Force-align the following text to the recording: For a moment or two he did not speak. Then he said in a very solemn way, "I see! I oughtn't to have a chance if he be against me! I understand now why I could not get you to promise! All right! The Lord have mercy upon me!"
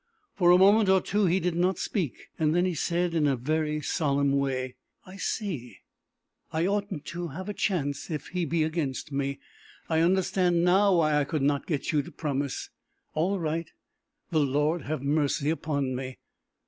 For 0.35 0.49
a 0.49 0.57
moment 0.57 0.89
or 0.89 0.99
two 0.99 1.27
he 1.27 1.39
did 1.39 1.53
not 1.55 1.77
speak. 1.77 2.29
Then 2.39 2.65
he 2.65 2.73
said 2.73 3.13
in 3.13 3.27
a 3.27 3.35
very 3.35 3.81
solemn 3.81 4.31
way, 4.31 4.73
"I 5.05 5.17
see! 5.17 5.77
I 6.51 6.65
oughtn't 6.65 7.05
to 7.13 7.27
have 7.27 7.47
a 7.47 7.53
chance 7.53 8.09
if 8.09 8.29
he 8.29 8.43
be 8.45 8.63
against 8.63 9.11
me! 9.11 9.37
I 9.89 9.99
understand 9.99 10.63
now 10.63 10.97
why 10.97 11.19
I 11.19 11.23
could 11.23 11.43
not 11.43 11.67
get 11.67 11.91
you 11.91 12.01
to 12.01 12.11
promise! 12.11 12.71
All 13.13 13.39
right! 13.39 13.69
The 14.31 14.39
Lord 14.39 14.81
have 14.85 15.03
mercy 15.03 15.51
upon 15.51 15.93
me!" 15.95 16.17